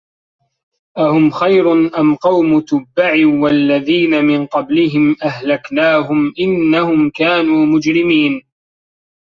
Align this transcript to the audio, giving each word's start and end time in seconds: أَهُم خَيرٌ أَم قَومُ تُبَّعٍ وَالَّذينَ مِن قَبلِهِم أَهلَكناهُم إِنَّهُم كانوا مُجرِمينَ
أَهُم 0.97 1.29
خَيرٌ 1.31 1.71
أَم 1.97 2.15
قَومُ 2.15 2.59
تُبَّعٍ 2.59 3.13
وَالَّذينَ 3.43 4.25
مِن 4.25 4.45
قَبلِهِم 4.45 5.15
أَهلَكناهُم 5.23 6.33
إِنَّهُم 6.39 7.09
كانوا 7.09 7.65
مُجرِمينَ 7.65 8.41